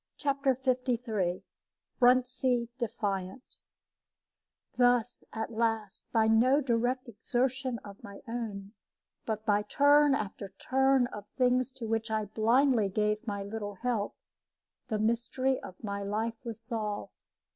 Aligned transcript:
CHAPTER 0.17 0.57
LIII 0.65 1.43
BRUNTSEA 1.99 2.69
DEFIANT 2.79 3.59
Thus 4.75 5.23
at 5.31 5.51
last 5.53 6.11
by 6.11 6.27
no 6.27 6.59
direct 6.59 7.07
exertion 7.07 7.77
of 7.85 8.03
my 8.03 8.23
own, 8.27 8.73
but 9.27 9.45
by 9.45 9.61
turn 9.61 10.15
after 10.15 10.55
turn 10.57 11.05
of 11.13 11.27
things 11.37 11.71
to 11.73 11.85
which 11.85 12.09
I 12.09 12.25
blindly 12.25 12.89
gave 12.89 13.27
my 13.27 13.43
little 13.43 13.75
help 13.75 14.15
the 14.87 14.97
mystery 14.97 15.59
of 15.61 15.75
my 15.83 16.01
life 16.01 16.43
was 16.43 16.59
solved. 16.59 17.25